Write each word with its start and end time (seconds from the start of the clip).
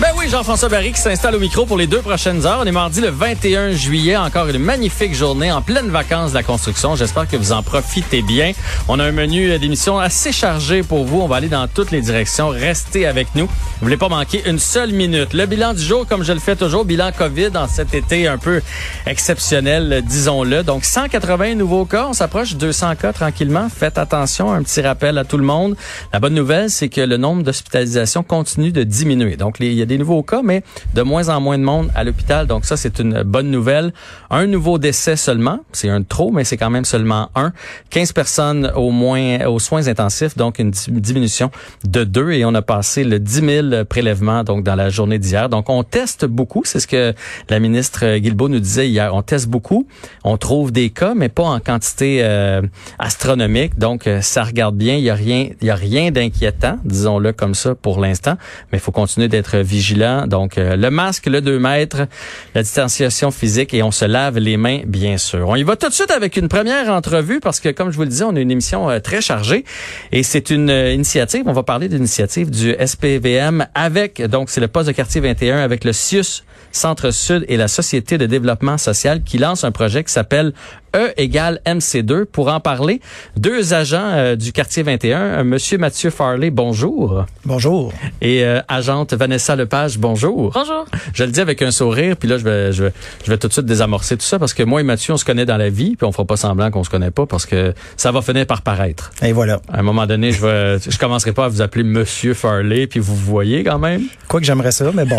Ben 0.00 0.10
oui, 0.16 0.28
Jean-François 0.28 0.68
Barry 0.68 0.92
qui 0.92 1.00
s'installe 1.00 1.34
au 1.34 1.40
micro 1.40 1.66
pour 1.66 1.76
les 1.76 1.88
deux 1.88 2.00
prochaines 2.00 2.46
heures. 2.46 2.60
On 2.62 2.66
est 2.66 2.70
mardi 2.70 3.00
le 3.00 3.08
21 3.08 3.72
juillet, 3.72 4.16
encore 4.16 4.46
une 4.46 4.58
magnifique 4.58 5.12
journée 5.12 5.50
en 5.50 5.60
pleine 5.60 5.88
vacances 5.88 6.30
de 6.30 6.36
la 6.36 6.44
construction. 6.44 6.94
J'espère 6.94 7.26
que 7.26 7.36
vous 7.36 7.50
en 7.50 7.64
profitez 7.64 8.22
bien. 8.22 8.52
On 8.86 9.00
a 9.00 9.04
un 9.04 9.10
menu 9.10 9.58
d'émission 9.58 9.98
assez 9.98 10.30
chargé 10.30 10.84
pour 10.84 11.04
vous. 11.04 11.20
On 11.20 11.26
va 11.26 11.34
aller 11.34 11.48
dans 11.48 11.66
toutes 11.66 11.90
les 11.90 12.00
directions. 12.00 12.48
Restez 12.48 13.06
avec 13.06 13.34
nous. 13.34 13.46
Vous 13.46 13.82
voulez 13.82 13.96
pas 13.96 14.08
manquer 14.08 14.48
une 14.48 14.60
seule 14.60 14.92
minute. 14.92 15.34
Le 15.34 15.46
bilan 15.46 15.74
du 15.74 15.82
jour, 15.82 16.06
comme 16.06 16.22
je 16.22 16.32
le 16.32 16.38
fais 16.38 16.54
toujours, 16.54 16.84
bilan 16.84 17.10
COVID 17.10 17.50
en 17.56 17.66
cet 17.66 17.92
été 17.92 18.28
un 18.28 18.38
peu 18.38 18.62
exceptionnel, 19.04 20.04
disons-le. 20.06 20.62
Donc 20.62 20.84
180 20.84 21.56
nouveaux 21.56 21.86
cas. 21.86 22.06
On 22.08 22.12
s'approche 22.12 22.52
de 22.54 22.58
200 22.58 22.94
cas 22.94 23.12
tranquillement. 23.12 23.68
Faites 23.68 23.98
attention. 23.98 24.52
Un 24.52 24.62
petit 24.62 24.80
rappel 24.80 25.18
à 25.18 25.24
tout 25.24 25.38
le 25.38 25.44
monde. 25.44 25.76
La 26.12 26.20
bonne 26.20 26.34
nouvelle, 26.34 26.70
c'est 26.70 26.88
que 26.88 27.00
le 27.00 27.16
nombre 27.16 27.42
d'hospitalisations 27.42 28.22
continue 28.22 28.70
de 28.70 28.84
diminuer. 28.84 29.36
Donc 29.36 29.58
les, 29.58 29.87
des 29.88 29.98
nouveaux 29.98 30.22
cas, 30.22 30.42
mais 30.44 30.62
de 30.94 31.02
moins 31.02 31.28
en 31.28 31.40
moins 31.40 31.58
de 31.58 31.64
monde 31.64 31.90
à 31.94 32.04
l'hôpital. 32.04 32.46
Donc 32.46 32.64
ça, 32.64 32.76
c'est 32.76 33.00
une 33.00 33.22
bonne 33.24 33.50
nouvelle. 33.50 33.92
Un 34.30 34.46
nouveau 34.46 34.78
décès 34.78 35.16
seulement. 35.16 35.60
C'est 35.72 35.88
un 35.88 36.02
trop, 36.02 36.30
mais 36.30 36.44
c'est 36.44 36.56
quand 36.56 36.70
même 36.70 36.84
seulement 36.84 37.30
un. 37.34 37.52
15 37.90 38.12
personnes 38.12 38.72
au 38.76 38.90
moins 38.90 39.46
aux 39.46 39.58
soins 39.58 39.88
intensifs, 39.88 40.36
donc 40.36 40.58
une 40.58 40.70
diminution 40.70 41.50
de 41.84 42.04
deux. 42.04 42.30
Et 42.30 42.44
on 42.44 42.54
a 42.54 42.62
passé 42.62 43.02
le 43.02 43.18
10 43.18 43.32
000 43.72 43.84
prélèvements 43.86 44.44
donc 44.44 44.62
dans 44.62 44.74
la 44.76 44.90
journée 44.90 45.18
d'hier. 45.18 45.48
Donc 45.48 45.68
on 45.70 45.82
teste 45.82 46.26
beaucoup. 46.26 46.62
C'est 46.64 46.80
ce 46.80 46.86
que 46.86 47.14
la 47.48 47.58
ministre 47.58 48.18
Guilbeault 48.18 48.48
nous 48.48 48.60
disait 48.60 48.88
hier. 48.88 49.14
On 49.14 49.22
teste 49.22 49.48
beaucoup. 49.48 49.86
On 50.24 50.36
trouve 50.36 50.70
des 50.70 50.90
cas, 50.90 51.14
mais 51.16 51.28
pas 51.28 51.44
en 51.44 51.60
quantité 51.60 52.20
euh, 52.22 52.62
astronomique. 52.98 53.78
Donc 53.78 54.06
euh, 54.06 54.20
ça 54.20 54.44
regarde 54.44 54.76
bien. 54.76 54.96
Il 54.96 55.04
y 55.04 55.10
a 55.10 55.14
rien, 55.14 55.48
il 55.60 55.66
y 55.66 55.70
a 55.70 55.74
rien 55.74 56.10
d'inquiétant, 56.10 56.78
disons-le 56.84 57.32
comme 57.32 57.54
ça 57.54 57.74
pour 57.74 58.00
l'instant. 58.00 58.36
Mais 58.70 58.78
il 58.78 58.80
faut 58.80 58.92
continuer 58.92 59.28
d'être 59.28 59.56
vigilant 59.56 59.77
Donc, 60.26 60.58
euh, 60.58 60.76
le 60.76 60.90
masque, 60.90 61.26
le 61.26 61.40
2 61.40 61.58
mètres, 61.58 62.06
la 62.54 62.62
distanciation 62.62 63.30
physique 63.30 63.74
et 63.74 63.82
on 63.82 63.90
se 63.90 64.04
lave 64.04 64.38
les 64.38 64.56
mains, 64.56 64.80
bien 64.86 65.18
sûr. 65.18 65.48
On 65.48 65.56
y 65.56 65.62
va 65.62 65.76
tout 65.76 65.88
de 65.88 65.94
suite 65.94 66.10
avec 66.10 66.36
une 66.36 66.48
première 66.48 66.88
entrevue 66.90 67.40
parce 67.40 67.60
que, 67.60 67.68
comme 67.70 67.90
je 67.90 67.96
vous 67.96 68.02
le 68.02 68.08
disais, 68.08 68.24
on 68.24 68.36
a 68.36 68.40
une 68.40 68.50
émission 68.50 68.90
euh, 68.90 68.98
très 69.00 69.20
chargée 69.20 69.64
et 70.12 70.22
c'est 70.22 70.50
une 70.50 70.70
euh, 70.70 70.92
initiative. 70.92 71.42
On 71.46 71.52
va 71.52 71.62
parler 71.62 71.88
d'une 71.88 71.98
initiative 71.98 72.50
du 72.50 72.74
SPVM 72.84 73.66
avec, 73.74 74.22
donc, 74.22 74.50
c'est 74.50 74.60
le 74.60 74.68
poste 74.68 74.88
de 74.88 74.92
quartier 74.92 75.20
21 75.20 75.58
avec 75.58 75.84
le 75.84 75.92
CIUS 75.92 76.44
Centre-Sud 76.72 77.44
et 77.48 77.56
la 77.56 77.68
Société 77.68 78.18
de 78.18 78.26
développement 78.26 78.78
social 78.78 79.22
qui 79.22 79.38
lance 79.38 79.64
un 79.64 79.72
projet 79.72 80.04
qui 80.04 80.12
s'appelle 80.12 80.52
E 80.96 81.12
égale 81.18 81.60
MC2. 81.66 82.24
Pour 82.24 82.48
en 82.48 82.60
parler, 82.60 83.00
deux 83.36 83.74
agents 83.74 83.98
euh, 84.02 84.36
du 84.36 84.52
quartier 84.52 84.82
21, 84.82 85.20
euh, 85.20 85.44
Monsieur 85.44 85.76
Mathieu 85.76 86.08
Farley, 86.08 86.50
bonjour. 86.50 87.26
Bonjour. 87.44 87.92
Et 88.22 88.42
euh, 88.42 88.60
agente 88.68 89.12
Vanessa 89.12 89.54
Lepage, 89.54 89.98
bonjour. 89.98 90.52
Bonjour. 90.54 90.86
Je 91.12 91.24
le 91.24 91.30
dis 91.30 91.40
avec 91.40 91.60
un 91.60 91.70
sourire, 91.70 92.16
puis 92.16 92.26
là 92.26 92.38
je 92.38 92.44
vais, 92.44 92.72
je 92.72 92.84
vais, 92.84 92.92
je 93.22 93.30
vais 93.30 93.36
tout 93.36 93.48
de 93.48 93.52
suite 93.52 93.66
désamorcer 93.66 94.16
tout 94.16 94.24
ça 94.24 94.38
parce 94.38 94.54
que 94.54 94.62
moi 94.62 94.80
et 94.80 94.84
Mathieu, 94.84 95.12
on 95.12 95.18
se 95.18 95.26
connaît 95.26 95.44
dans 95.44 95.58
la 95.58 95.68
vie, 95.68 95.94
puis 95.94 96.06
on 96.06 96.12
fera 96.12 96.24
pas 96.24 96.36
semblant 96.36 96.70
qu'on 96.70 96.84
se 96.84 96.90
connaît 96.90 97.10
pas 97.10 97.26
parce 97.26 97.44
que 97.44 97.74
ça 97.98 98.10
va 98.10 98.22
finir 98.22 98.46
par 98.46 98.62
paraître. 98.62 99.10
Et 99.22 99.32
voilà. 99.32 99.60
À 99.70 99.80
un 99.80 99.82
moment 99.82 100.06
donné, 100.06 100.32
je 100.32 100.40
vais, 100.40 100.78
je 100.78 100.98
commencerai 100.98 101.32
pas 101.32 101.44
à 101.44 101.48
vous 101.48 101.60
appeler 101.60 101.84
Monsieur 101.84 102.32
Farley, 102.32 102.86
puis 102.86 103.00
vous 103.00 103.16
voyez 103.16 103.62
quand 103.62 103.78
même. 103.78 104.04
Quoi 104.26 104.40
que 104.40 104.46
j'aimerais 104.46 104.72
ça, 104.72 104.90
mais 104.94 105.04
bon. 105.04 105.18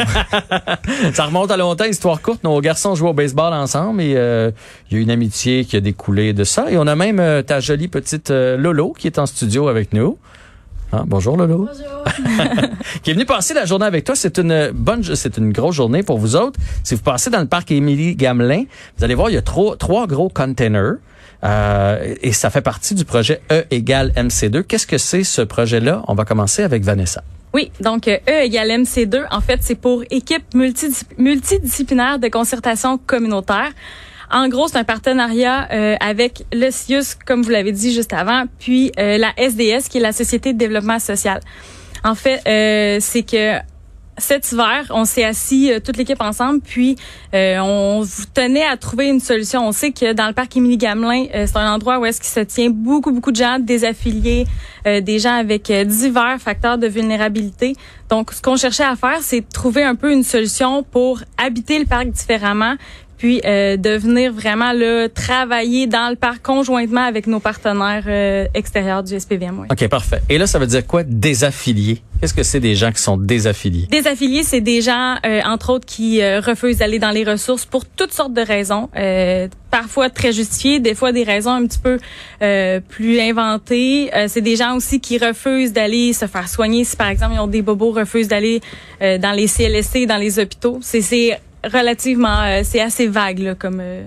ça 1.14 1.25
remonte 1.25 1.52
à 1.52 1.58
longtemps, 1.58 1.86
histoire 1.86 2.23
courte. 2.23 2.44
Nos 2.44 2.59
garçons 2.59 2.95
jouent 2.95 3.09
au 3.09 3.14
baseball 3.14 3.53
ensemble 3.53 4.01
et 4.01 4.12
il 4.90 4.97
y 4.97 5.00
a 5.00 5.03
une 5.03 5.12
amitié 5.12 5.59
qui 5.66 5.75
a 5.78 5.81
découlé 5.81 6.34
de 6.34 6.44
ça. 6.44 6.72
Et 6.72 6.78
on 6.78 6.88
a 6.88 6.96
même 6.96 7.20
euh, 7.20 7.42
ta 7.42 7.59
jolie 7.59 7.88
petite 7.88 8.31
euh, 8.31 8.58
Lolo 8.58 8.94
qui 8.97 9.08
est 9.08 9.20
en 9.20 9.25
studio 9.25 9.68
avec 9.68 9.94
nous. 9.94 10.18
Ah, 10.92 11.03
bonjour 11.06 11.38
Lolo. 11.38 11.68
Bonjour. 11.70 12.70
qui 13.03 13.12
est 13.12 13.14
venu 13.14 13.25
passer 13.25 13.53
la 13.53 13.66
journée 13.66 13.86
avec 13.86 14.03
toi. 14.06 14.16
C'est 14.16 14.40
une 14.40 14.72
bonne, 14.74 15.03
c'est 15.03 15.38
une 15.38 15.52
grosse 15.52 15.75
journée 15.75 16.02
pour 16.02 16.18
vous 16.18 16.36
autres. 16.36 16.59
Si 16.84 16.96
vous 16.96 17.02
passez 17.02 17.30
dans 17.30 17.42
le 17.42 17.48
parc 17.48 17.72
Émilie 17.72 18.16
Gamelin, 18.16 18.64
vous 18.98 19.03
allez 19.03 19.16
voir, 19.16 19.30
il 19.30 19.34
y 19.34 19.38
a 19.38 19.42
trois, 19.42 19.78
trois 19.78 20.08
gros 20.08 20.30
containers. 20.30 20.96
Euh, 21.44 22.16
et 22.22 22.34
ça 22.34 22.50
fait 22.50 22.62
partie 22.62 22.96
du 22.96 23.06
projet 23.06 23.42
E 23.52 23.64
égale 23.72 24.12
MC2. 24.16 24.64
Qu'est-ce 24.64 24.88
que 24.88 24.98
c'est 24.98 25.24
ce 25.24 25.42
projet-là? 25.42 26.03
On 26.08 26.16
va 26.16 26.25
commencer 26.25 26.64
avec 26.64 26.84
Vanessa. 26.84 27.24
Oui, 27.53 27.72
donc 27.81 28.08
E 28.08 28.44
égale 28.44 28.69
MC2, 28.69 29.25
en 29.31 29.42
fait, 29.42 29.59
c'est 29.62 29.75
pour 29.75 30.03
équipe 30.12 30.53
multidisciplinaire 31.18 32.19
de 32.19 32.28
concertation 32.28 32.98
communautaire. 32.98 33.72
En 34.31 34.47
gros, 34.47 34.67
c'est 34.67 34.78
un 34.78 34.84
partenariat 34.84 35.67
euh, 35.72 35.95
avec 36.00 36.45
le 36.53 36.69
CIUS, 36.69 37.16
comme 37.25 37.41
vous 37.41 37.50
l'avez 37.50 37.72
dit 37.72 37.91
juste 37.91 38.13
avant, 38.13 38.44
puis 38.59 38.91
euh, 39.00 39.17
la 39.17 39.31
SDS, 39.38 39.90
qui 39.90 39.97
est 39.97 40.01
la 40.01 40.12
Société 40.12 40.53
de 40.53 40.57
développement 40.57 41.00
social. 41.00 41.40
En 42.03 42.13
fait, 42.13 42.41
euh, 42.47 42.97
c'est 43.01 43.23
que 43.23 43.57
cet 44.19 44.51
hiver, 44.51 44.85
on 44.91 45.06
s'est 45.06 45.23
assis 45.23 45.72
toute 45.84 45.95
l'équipe 45.95 46.22
ensemble, 46.22 46.59
puis 46.59 46.97
on 47.34 48.03
tenait 48.34 48.66
à 48.66 48.75
trouver 48.75 49.07
une 49.07 49.22
solution. 49.22 49.66
On 49.66 49.72
sait 49.72 49.94
que 49.94 50.12
dans 50.12 50.28
le 50.28 50.34
parc 50.34 50.57
Émilie 50.57 50.75
Gamelin, 50.75 51.28
c'est 51.31 51.56
un 51.56 51.73
endroit 51.73 52.00
où 52.00 52.06
est-ce 52.06 52.19
qu'il 52.19 52.29
se 52.29 52.41
tient 52.41 52.69
beaucoup 52.69 53.13
beaucoup 53.13 53.31
de 53.31 53.38
gens 53.38 53.59
désaffiliés, 53.59 54.45
des 54.84 55.19
gens 55.19 55.35
avec 55.35 55.72
divers 55.72 56.38
facteurs 56.38 56.78
de 56.78 56.88
vulnérabilité. 56.88 57.78
Donc, 58.09 58.34
ce 58.34 58.41
qu'on 58.41 58.57
cherchait 58.57 58.84
à 58.84 58.97
faire, 58.97 59.19
c'est 59.22 59.47
trouver 59.47 59.84
un 59.84 59.95
peu 59.95 60.12
une 60.12 60.23
solution 60.23 60.84
pour 60.84 61.22
habiter 61.38 61.79
le 61.79 61.85
parc 61.85 62.09
différemment, 62.09 62.75
puis 63.19 63.41
euh, 63.46 63.75
de 63.75 63.97
venir 63.97 64.31
vraiment 64.31 64.72
là, 64.72 65.09
travailler 65.09 65.88
dans 65.88 66.09
le 66.09 66.16
parc 66.16 66.41
conjointement 66.41 67.02
avec 67.02 67.28
nos 67.28 67.41
partenaires 67.41 68.06
euh, 68.07 68.46
extérieurs 68.53 69.03
du 69.03 69.19
SPVM. 69.19 69.68
OK, 69.69 69.88
parfait. 69.90 70.22
Et 70.30 70.38
là, 70.38 70.47
ça 70.47 70.57
veut 70.57 70.68
dire 70.68 70.88
quoi, 70.88 71.03
désaffiliés? 71.03 72.02
Qu'est-ce 72.22 72.34
que 72.34 72.44
c'est 72.44 72.62
des 72.62 72.75
gens 72.75 72.91
qui 72.94 73.02
sont 73.02 73.18
désaffiliés? 73.18 73.88
Désaffiliés, 73.91 74.44
c'est 74.44 74.62
des 74.62 74.81
gens, 74.81 75.16
euh, 75.25 75.41
entre 75.46 75.74
autres, 75.74 75.85
qui 75.85 76.22
euh, 76.22 76.40
refusent 76.40 76.78
d'aller 76.78 76.97
dans 76.97 77.12
les 77.12 77.25
ressources 77.25 77.66
pour 77.66 77.85
toutes 77.85 78.13
sortes 78.13 78.34
de 78.34 78.41
raisons, 78.41 78.90
parfois 79.69 80.09
très 80.09 80.31
justifiées, 80.31 80.80
des 80.80 80.96
fois 80.96 81.12
des 81.12 81.24
raisons 81.24 81.51
un 81.51 81.66
petit 81.68 81.80
peu 81.80 82.00
plus 82.88 83.19
inventées. 83.19 84.09
c'est 84.28 84.41
des 84.41 84.56
gens 84.56 84.75
aussi 84.75 85.00
qui 85.00 85.18
refusent 85.18 85.74
d'aller 85.74 86.13
se 86.13 86.25
faire 86.25 86.47
soigner. 86.47 86.84
Si, 86.84 86.96
par 86.96 87.07
exemple, 87.07 87.34
ils 87.36 87.40
ont 87.40 87.47
des 87.47 87.62
bobos, 87.62 87.91
refusent 87.91 88.28
d'aller 88.28 88.62
dans 89.00 89.36
les 89.36 89.47
CLSC, 89.47 90.06
dans 90.07 90.18
les 90.18 90.40
hôpitaux. 90.40 90.80
C'est 90.81 91.01
relativement, 91.64 92.42
euh, 92.42 92.62
c'est 92.64 92.81
assez 92.81 93.08
vague 93.08 93.40
là, 93.40 93.56
comme 93.56 93.80
euh, 93.81 94.03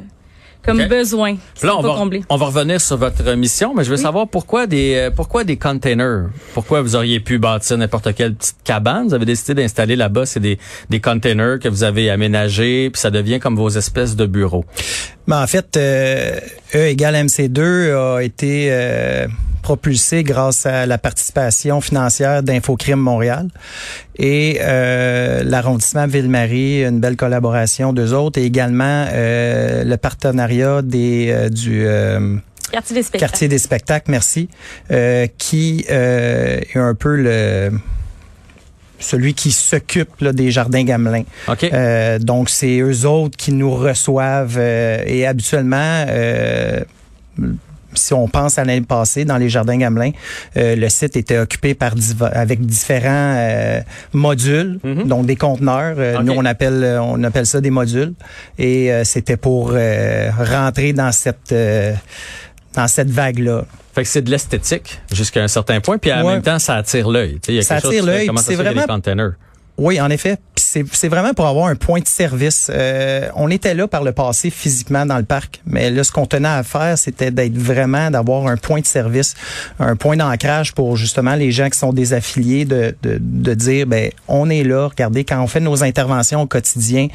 comme 0.64 0.84
besoin. 0.86 1.36
Là, 1.62 1.76
on 1.76 1.82
va, 1.82 2.04
on 2.28 2.36
va 2.36 2.46
revenir 2.46 2.80
sur 2.80 2.96
votre 2.96 3.32
mission, 3.34 3.74
mais 3.74 3.82
je 3.84 3.90
veux 3.90 3.96
savoir 3.96 4.28
pourquoi 4.28 4.66
des 4.66 4.94
euh, 4.94 5.10
pourquoi 5.10 5.44
des 5.44 5.56
containers? 5.56 6.26
Pourquoi 6.54 6.82
vous 6.82 6.94
auriez 6.94 7.20
pu 7.20 7.38
bâtir 7.38 7.78
n'importe 7.78 8.14
quelle 8.14 8.34
petite 8.34 8.62
cabane? 8.62 9.08
Vous 9.08 9.14
avez 9.14 9.24
décidé 9.24 9.54
d'installer 9.54 9.96
là-bas, 9.96 10.26
c'est 10.26 10.40
des 10.40 10.58
des 10.88 11.00
containers 11.00 11.58
que 11.58 11.68
vous 11.68 11.82
avez 11.82 12.10
aménagés, 12.10 12.90
puis 12.90 13.00
ça 13.00 13.10
devient 13.10 13.40
comme 13.40 13.56
vos 13.56 13.70
espèces 13.70 14.14
de 14.14 14.26
bureaux. 14.26 14.64
Mais 15.26 15.36
en 15.36 15.46
fait, 15.46 15.76
E 15.76 16.40
égale 16.74 17.14
MC2 17.26 17.94
a 17.94 18.22
été 18.22 18.70
propulsé 19.62 20.24
grâce 20.24 20.66
à 20.66 20.84
la 20.86 20.98
participation 20.98 21.80
financière 21.80 22.42
d'Infocrime 22.42 22.98
Montréal 22.98 23.48
et 24.18 24.58
euh, 24.60 25.42
l'arrondissement 25.44 26.06
Ville-Marie, 26.06 26.84
une 26.84 27.00
belle 27.00 27.16
collaboration 27.16 27.92
d'eux 27.92 28.12
autres 28.12 28.38
et 28.40 28.44
également 28.44 29.06
euh, 29.12 29.84
le 29.84 29.96
partenariat 29.96 30.82
des 30.82 31.30
euh, 31.30 31.48
du 31.48 31.86
Quartier 32.72 32.94
des 32.94 33.02
spectacles. 33.02 33.30
Quartier 33.30 33.48
des 33.48 33.58
spectacles, 33.58 34.10
merci, 34.10 34.48
qui 35.36 35.84
est 35.88 36.76
un 36.76 36.94
peu 36.94 37.16
le 37.16 37.70
celui 39.02 39.34
qui 39.34 39.52
s'occupe 39.52 40.24
des 40.24 40.50
jardins 40.50 40.84
Gamelin. 40.84 41.24
Okay. 41.48 41.70
donc 42.20 42.48
c'est 42.48 42.78
eux 42.80 43.06
autres 43.06 43.36
qui 43.36 43.52
nous 43.52 43.74
reçoivent 43.74 44.58
et 44.58 45.26
habituellement 45.26 46.04
si 47.94 48.14
on 48.14 48.28
pense 48.28 48.58
à 48.58 48.64
l'année 48.64 48.80
passée, 48.82 49.24
dans 49.24 49.36
les 49.36 49.48
jardins 49.48 49.76
Gamelin, 49.76 50.12
euh, 50.56 50.76
le 50.76 50.88
site 50.88 51.16
était 51.16 51.38
occupé 51.38 51.74
par 51.74 51.92
avec 52.32 52.64
différents 52.64 53.34
euh, 53.36 53.80
modules, 54.12 54.78
mhm. 54.82 55.04
donc 55.04 55.26
des 55.26 55.36
conteneurs. 55.36 55.96
Euh, 55.98 56.22
nous, 56.22 56.32
on 56.32 56.44
appelle 56.44 56.98
on 57.02 57.22
appelle 57.24 57.46
ça 57.46 57.60
des 57.60 57.70
modules. 57.70 58.14
Et 58.58 58.90
c'était 59.04 59.36
pour 59.36 59.72
rentrer 59.72 60.92
dans 60.92 61.12
cette 61.12 61.54
dans 62.74 62.88
cette 62.88 63.10
vague-là. 63.10 63.64
Fait 63.94 64.02
que 64.02 64.08
c'est 64.08 64.22
de 64.22 64.30
l'esthétique 64.30 65.00
jusqu'à 65.12 65.42
un 65.42 65.48
certain 65.48 65.80
point, 65.80 65.98
puis 65.98 66.12
en 66.12 66.26
même 66.26 66.42
temps, 66.42 66.58
ça 66.58 66.76
attire 66.76 67.08
l'œil. 67.08 67.38
Ça 67.62 67.76
attire 67.76 68.04
l'œil. 68.04 68.30
C'est 68.42 68.54
vraiment. 68.54 68.86
containers. 68.86 69.32
Oui, 69.78 70.00
en 70.00 70.10
effet. 70.10 70.36
C'est 70.56 71.08
vraiment 71.08 71.34
pour 71.34 71.46
avoir 71.46 71.66
un 71.66 71.74
point 71.74 72.00
de 72.00 72.06
service. 72.06 72.70
Euh, 72.72 73.28
on 73.34 73.50
était 73.50 73.74
là 73.74 73.86
par 73.88 74.04
le 74.04 74.12
passé 74.12 74.48
physiquement 74.48 75.04
dans 75.04 75.18
le 75.18 75.24
parc, 75.24 75.60
mais 75.66 75.90
là, 75.90 76.02
ce 76.02 76.10
qu'on 76.12 76.24
tenait 76.24 76.48
à 76.48 76.62
faire, 76.62 76.96
c'était 76.96 77.30
d'être 77.30 77.58
vraiment, 77.58 78.10
d'avoir 78.10 78.46
un 78.46 78.56
point 78.56 78.80
de 78.80 78.86
service, 78.86 79.34
un 79.78 79.96
point 79.96 80.16
d'ancrage 80.16 80.72
pour 80.72 80.96
justement 80.96 81.34
les 81.34 81.52
gens 81.52 81.68
qui 81.68 81.78
sont 81.78 81.92
désaffiliés, 81.92 82.64
de, 82.64 82.94
de, 83.02 83.18
de 83.20 83.54
dire, 83.54 83.86
ben, 83.86 84.10
on 84.28 84.48
est 84.48 84.62
là. 84.62 84.88
Regardez, 84.88 85.24
quand 85.24 85.42
on 85.42 85.46
fait 85.46 85.60
nos 85.60 85.82
interventions 85.84 86.40
au 86.40 86.46
quotidien, 86.46 87.08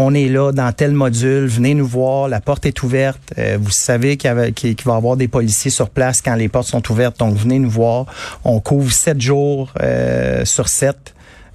on 0.00 0.14
est 0.14 0.28
là 0.28 0.52
dans 0.52 0.72
tel 0.72 0.92
module, 0.92 1.46
venez 1.46 1.74
nous 1.74 1.86
voir, 1.86 2.28
la 2.28 2.40
porte 2.40 2.64
est 2.66 2.84
ouverte. 2.84 3.34
Euh, 3.36 3.58
vous 3.60 3.72
savez 3.72 4.16
qu'il, 4.16 4.32
va 4.32 4.46
y 4.46 4.96
avoir 4.96 5.16
des 5.16 5.26
policiers 5.26 5.72
sur 5.72 5.90
place 5.90 6.22
quand 6.22 6.36
les 6.36 6.48
portes 6.48 6.68
sont 6.68 6.88
ouvertes, 6.90 7.18
donc 7.18 7.34
venez 7.34 7.58
nous 7.58 7.68
voir. 7.68 8.06
On 8.44 8.60
couvre 8.60 8.92
sept 8.92 9.20
jours 9.20 9.74
euh, 9.82 10.44
sur 10.44 10.68
sept. 10.68 11.14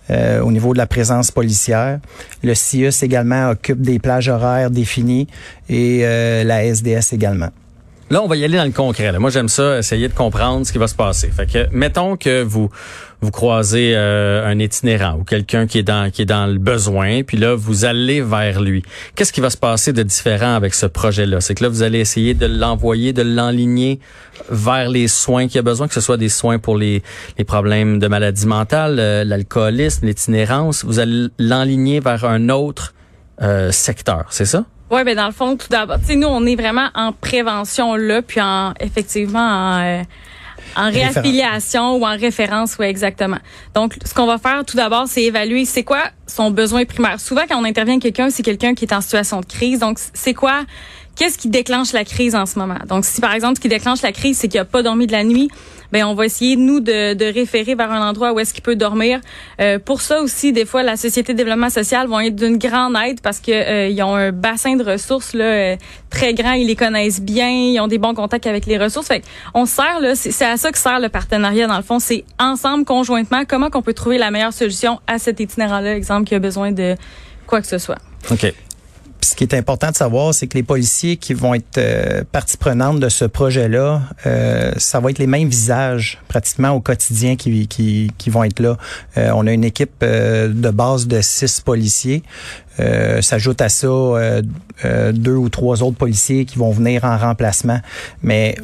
Euh, 0.09 0.41
au 0.41 0.51
niveau 0.51 0.73
de 0.73 0.77
la 0.77 0.85
présence 0.85 1.31
policière. 1.31 1.97
Le 2.43 2.53
CIUS 2.53 3.03
également 3.03 3.51
occupe 3.51 3.81
des 3.81 3.99
plages 3.99 4.27
horaires 4.27 4.69
définies 4.69 5.29
et 5.69 6.01
la 6.43 6.65
SDS 6.65 7.13
également. 7.13 7.51
Là, 8.13 8.21
on 8.21 8.27
va 8.27 8.36
y 8.36 8.45
aller 8.45 8.57
dans 8.57 8.63
le 8.63 8.69
concret. 8.69 9.12
Moi, 9.18 9.31
j'aime 9.31 9.50
ça, 9.50 9.80
essayer 9.80 10.07
de 10.07 10.13
comprendre 10.13 10.68
ce 10.68 10.71
qui 10.71 10.77
va 10.77 10.88
se 10.88 10.94
passer. 10.94 11.31
Fait 11.31 11.51
que, 11.51 11.68
mettons 11.71 12.15
que 12.15 12.44
vous 12.44 12.69
vous 13.21 13.31
croisez 13.31 13.94
euh, 13.95 14.45
un 14.45 14.60
itinérant 14.60 15.18
ou 15.18 15.24
quelqu'un 15.24 15.65
qui 15.65 15.80
est 15.80 15.83
dans 15.83 16.12
qui 16.12 16.21
est 16.21 16.25
dans 16.25 16.45
le 16.45 16.60
besoin, 16.60 17.24
puis 17.24 17.38
là, 17.38 17.56
vous 17.56 17.86
allez 17.86 18.21
vers 18.21 18.62
lui. 18.62 18.83
Qu'est-ce 19.15 19.33
qui 19.33 19.42
va 19.42 19.50
se 19.50 19.57
passer 19.57 19.94
de 19.94 20.04
différent 20.04 20.54
avec 20.54 20.75
ce 20.75 20.86
projet-là? 20.86 21.42
C'est 21.42 21.56
que 21.56 21.63
là, 21.63 21.69
vous 21.69 21.81
allez 21.81 22.01
essayer 22.01 22.36
de 22.36 22.45
l'envoyer, 22.45 23.13
de 23.13 23.24
l'enligner 23.24 24.00
vers 24.48 24.89
les 24.89 25.07
soins 25.07 25.48
qu'il 25.48 25.57
a 25.57 25.63
besoin, 25.63 25.88
que 25.88 25.95
ce 25.95 26.01
soit 26.01 26.18
des 26.18 26.30
soins 26.30 26.60
pour 26.60 26.77
les, 26.77 27.01
les 27.39 27.45
problèmes 27.45 27.98
de 27.98 28.07
maladie 28.07 28.45
mentale, 28.45 28.98
euh, 29.00 29.24
l'alcoolisme, 29.24 30.06
l'itinérance. 30.06 30.86
Vous 30.86 31.00
allez 31.00 31.30
l'enligner 31.39 32.00
vers 32.00 32.25
un 32.25 32.50
autre 32.50 32.94
euh, 33.42 33.71
secteur, 33.71 34.27
c'est 34.30 34.45
ça? 34.45 34.65
Oui, 34.91 35.03
ben 35.03 35.15
dans 35.15 35.27
le 35.27 35.33
fond, 35.33 35.56
tout 35.56 35.68
d'abord, 35.69 35.97
nous, 36.15 36.27
on 36.27 36.45
est 36.45 36.56
vraiment 36.56 36.89
en 36.94 37.12
prévention 37.13 37.95
là, 37.95 38.21
puis 38.21 38.41
en 38.41 38.74
effectivement 38.80 39.39
en, 39.39 39.81
euh, 39.81 40.03
en 40.75 40.91
réaffiliation 40.91 41.95
ou 41.95 42.06
en 42.06 42.18
référence, 42.18 42.75
oui, 42.80 42.88
exactement. 42.88 43.38
Donc, 43.74 43.97
ce 44.06 44.13
qu'on 44.13 44.25
va 44.25 44.38
faire 44.38 44.63
tout 44.65 44.77
d'abord, 44.77 45.07
c'est 45.07 45.24
évaluer 45.24 45.65
c'est 45.65 45.83
quoi 45.83 46.03
son 46.27 46.51
besoin 46.51 46.85
primaire. 46.85 47.19
Souvent, 47.19 47.44
quand 47.47 47.59
on 47.59 47.65
intervient 47.65 48.00
quelqu'un, 48.00 48.30
c'est 48.30 48.44
quelqu'un 48.44 48.74
qui 48.74 48.85
est 48.85 48.94
en 48.94 49.01
situation 49.01 49.39
de 49.39 49.45
crise. 49.45 49.80
Donc, 49.80 50.00
c'est 50.13 50.33
quoi 50.33 50.63
qu'est-ce 51.15 51.38
qui 51.38 51.50
déclenche 51.50 51.94
la 51.94 52.04
crise 52.06 52.36
en 52.36 52.45
ce 52.45 52.60
moment? 52.60 52.80
Donc, 52.88 53.06
si 53.06 53.21
par 53.21 53.33
exemple, 53.33 53.56
ce 53.57 53.62
qui 53.62 53.69
déclenche 53.69 54.01
la 54.01 54.12
crise, 54.12 54.38
c'est 54.38 54.48
qu'il 54.48 54.60
n'a 54.60 54.65
pas 54.65 54.83
dormi 54.83 55.07
de 55.07 55.12
la 55.12 55.24
nuit, 55.24 55.50
ben 55.94 56.06
on 56.06 56.15
va 56.15 56.25
essayer 56.25 56.56
nous 56.56 56.80
de, 56.80 57.13
de 57.13 57.25
référer 57.25 57.75
vers 57.75 57.92
un 57.92 58.10
endroit 58.10 58.33
où 58.33 58.39
est-ce 58.39 58.51
qu'il 58.51 58.63
peut 58.63 58.75
dormir. 58.75 59.21
Euh, 59.62 59.77
pour 59.77 60.01
ça 60.01 60.21
aussi, 60.21 60.51
des 60.51 60.65
fois, 60.65 60.81
la 60.81 60.98
société 60.98 61.33
de 61.33 61.38
développement 61.38 61.69
social 61.69 62.07
vont 62.07 62.19
être 62.19 62.36
d'une 62.36 62.57
grande 62.57 62.95
aide 63.06 63.21
parce 63.21 63.39
que 63.39 63.51
euh, 63.51 63.88
ils 63.89 64.01
ont 64.01 64.15
un 64.15 64.31
bassin 64.31 64.75
de 64.75 64.83
ressources 64.83 65.33
là 65.33 65.45
euh, 65.45 65.75
très 66.10 66.33
grand, 66.33 66.54
ils 66.54 66.65
les 66.65 66.75
connaissent 66.75 67.21
bien, 67.21 67.50
ils 67.50 67.80
ont 67.80 67.88
des 67.88 68.00
bons 68.00 68.15
contacts 68.15 68.48
avec 68.48 68.65
les 68.65 68.80
ressources. 68.80 69.07
Fait 69.07 69.24
on 69.54 69.68
sert 69.68 70.00
là, 70.01 70.15
c'est 70.15 70.44
à 70.44 70.57
ça 70.57 70.71
que 70.71 70.80
sert 70.80 71.00
le 71.00 71.10
partenariat 71.10 71.68
dans 71.68 71.77
le 71.77 71.83
fond, 71.83 72.00
c'est 72.00 72.25
ensemble 72.39 72.86
conjointement 72.86 73.44
comment 73.48 73.69
qu'on 73.69 73.83
peut 73.83 73.94
trouver 73.94 74.18
la 74.18 74.31
meilleure 74.31 74.54
solution 74.54 75.00
à 75.06 75.19
cet 75.19 75.39
itinéraire-là, 75.39 75.95
exemple 75.95 76.27
qui 76.27 76.33
a 76.33 76.39
besoin 76.39 76.71
de 76.71 76.95
quoi 77.45 77.62
que 77.62 77.68
ce 77.68 77.77
soit. 77.77 78.00
OK 78.31 78.51
ce 79.23 79.35
qui 79.35 79.43
est 79.43 79.53
important 79.53 79.89
de 79.89 79.95
savoir, 79.95 80.33
c'est 80.33 80.47
que 80.47 80.57
les 80.57 80.63
policiers 80.63 81.17
qui 81.17 81.33
vont 81.33 81.53
être 81.53 81.77
euh, 81.77 82.23
partie 82.31 82.57
prenante 82.57 82.99
de 82.99 83.09
ce 83.09 83.25
projet-là, 83.25 84.01
euh, 84.25 84.73
ça 84.77 84.99
va 84.99 85.09
être 85.09 85.19
les 85.19 85.27
mêmes 85.27 85.47
visages 85.47 86.19
pratiquement 86.27 86.71
au 86.71 86.81
quotidien 86.81 87.35
qui, 87.35 87.67
qui, 87.67 88.11
qui 88.17 88.29
vont 88.29 88.43
être 88.43 88.59
là. 88.59 88.77
Euh, 89.17 89.31
on 89.35 89.47
a 89.47 89.51
une 89.51 89.63
équipe 89.63 89.91
euh, 90.03 90.49
de 90.49 90.69
base 90.69 91.07
de 91.07 91.21
six 91.21 91.61
policiers. 91.61 92.23
S'ajoute 93.21 93.61
à 93.61 93.69
ça 93.69 93.87
deux 95.13 95.35
ou 95.35 95.49
trois 95.49 95.83
autres 95.83 95.97
policiers 95.97 96.45
qui 96.45 96.57
vont 96.57 96.71
venir 96.71 97.03
en 97.03 97.19
remplacement. 97.19 97.79
Mais 98.23 98.55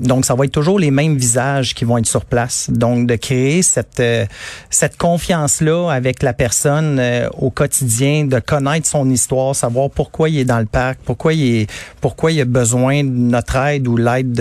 donc, 0.00 0.24
ça 0.24 0.34
va 0.34 0.44
être 0.44 0.52
toujours 0.52 0.78
les 0.78 0.90
mêmes 0.90 1.16
visages 1.16 1.74
qui 1.74 1.84
vont 1.84 1.98
être 1.98 2.06
sur 2.06 2.24
place. 2.24 2.70
Donc, 2.70 3.06
de 3.06 3.16
créer 3.16 3.62
cette 3.62 4.00
euh, 4.00 4.26
cette 4.70 4.96
confiance-là 4.96 5.90
avec 5.90 6.22
la 6.22 6.32
personne 6.32 6.98
euh, 6.98 7.28
au 7.38 7.50
quotidien, 7.50 8.24
de 8.24 8.38
connaître 8.38 8.86
son 8.86 9.08
histoire, 9.10 9.54
savoir 9.54 9.90
pourquoi 9.90 10.28
il 10.28 10.38
est 10.38 10.44
dans 10.44 10.58
le 10.58 10.66
parc, 10.66 10.98
pourquoi 11.04 11.32
il 11.32 11.62
est, 11.62 11.70
pourquoi 12.00 12.32
il 12.32 12.40
a 12.40 12.44
besoin 12.44 13.04
de 13.04 13.10
notre 13.10 13.56
aide 13.56 13.86
ou 13.88 13.96
l'aide 13.96 14.40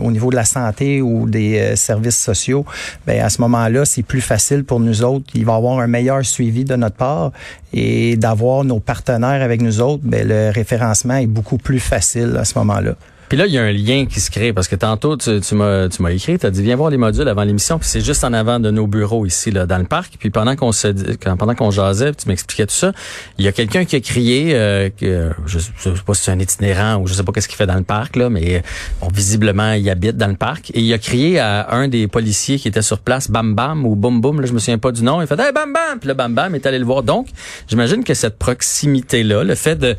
au 0.00 0.10
niveau 0.10 0.30
de 0.30 0.36
la 0.36 0.44
santé 0.44 1.00
ou 1.02 1.28
des 1.28 1.58
euh, 1.58 1.76
services 1.76 2.18
sociaux. 2.18 2.64
Ben 3.06 3.20
à 3.22 3.30
ce 3.30 3.40
moment-là, 3.42 3.84
c'est 3.84 4.02
plus 4.02 4.20
facile 4.20 4.64
pour 4.64 4.80
nous 4.80 5.02
autres. 5.02 5.26
Il 5.34 5.44
va 5.44 5.54
avoir 5.54 5.78
un 5.78 5.86
meilleur 5.86 6.24
suivi 6.24 6.64
de 6.64 6.76
notre 6.76 6.96
part 6.96 7.32
et 7.72 8.16
d'avoir 8.16 8.64
nos 8.64 8.80
partenaires 8.80 9.42
avec 9.42 9.62
nous 9.62 9.80
autres. 9.80 10.02
Ben 10.04 10.26
le 10.26 10.50
référencement 10.50 11.16
est 11.16 11.26
beaucoup 11.26 11.58
plus 11.58 11.80
facile 11.80 12.36
à 12.38 12.44
ce 12.44 12.58
moment-là. 12.58 12.94
Puis 13.28 13.36
là, 13.36 13.46
il 13.46 13.52
y 13.52 13.58
a 13.58 13.62
un 13.62 13.72
lien 13.72 14.06
qui 14.06 14.20
se 14.20 14.30
crée 14.30 14.52
parce 14.52 14.68
que 14.68 14.76
tantôt, 14.76 15.16
tu, 15.16 15.54
m'as 15.54 16.10
écrit, 16.10 16.38
tu 16.38 16.46
as 16.46 16.50
dit 16.50 16.62
viens 16.62 16.76
voir 16.76 16.90
les 16.90 16.96
modules 16.96 17.28
avant 17.28 17.44
l'émission, 17.44 17.78
puis 17.78 17.88
c'est 17.88 18.00
juste 18.00 18.24
en 18.24 18.32
avant 18.32 18.58
de 18.58 18.70
nos 18.70 18.86
bureaux 18.86 19.26
ici 19.26 19.50
là 19.50 19.66
dans 19.66 19.78
le 19.78 19.84
parc. 19.84 20.14
Puis 20.18 20.30
pendant 20.30 20.56
qu'on 20.56 20.72
se 20.72 20.88
pendant 21.36 21.54
qu'on 21.54 21.70
jasait, 21.70 22.14
tu 22.14 22.28
m'expliquais 22.28 22.66
tout 22.66 22.74
ça, 22.74 22.92
il 23.36 23.44
y 23.44 23.48
a 23.48 23.52
quelqu'un 23.52 23.84
qui 23.84 23.96
a 23.96 24.00
crié 24.00 24.54
euh, 24.54 24.88
que 24.88 25.30
je, 25.46 25.58
sais 25.58 25.70
pas 26.06 26.14
si 26.14 26.24
c'est 26.24 26.30
un 26.30 26.38
itinérant 26.38 26.96
ou 26.96 27.06
je 27.06 27.14
sais 27.14 27.22
pas 27.22 27.32
qu'est-ce 27.32 27.48
qu'il 27.48 27.56
fait 27.56 27.66
dans 27.66 27.76
le 27.76 27.82
parc 27.82 28.16
là, 28.16 28.30
mais 28.30 28.62
bon, 29.00 29.08
visiblement 29.12 29.72
il 29.72 29.88
habite 29.90 30.16
dans 30.16 30.28
le 30.28 30.36
parc 30.36 30.70
et 30.70 30.80
il 30.80 30.92
a 30.92 30.98
crié 30.98 31.38
à 31.38 31.74
un 31.74 31.88
des 31.88 32.08
policiers 32.08 32.58
qui 32.58 32.68
était 32.68 32.82
sur 32.82 32.98
place, 32.98 33.30
bam 33.30 33.54
bam 33.54 33.84
ou 33.84 33.94
boum 33.94 34.20
boum, 34.20 34.40
là 34.40 34.46
je 34.46 34.52
me 34.52 34.58
souviens 34.58 34.78
pas 34.78 34.92
du 34.92 35.02
nom, 35.02 35.20
il 35.20 35.26
fait 35.26 35.38
hey, 35.38 35.52
bam 35.52 35.72
bam, 35.72 35.98
puis 35.98 36.08
le 36.08 36.14
bam 36.14 36.34
bam 36.34 36.54
est 36.54 36.64
allé 36.64 36.78
le 36.78 36.84
voir. 36.84 37.02
Donc, 37.02 37.28
j'imagine 37.68 38.04
que 38.04 38.14
cette 38.14 38.38
proximité 38.38 39.22
là, 39.22 39.44
le 39.44 39.54
fait 39.54 39.76
de 39.76 39.96